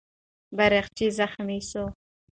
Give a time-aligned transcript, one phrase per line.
[0.57, 1.83] بیرغچی زخمي سو.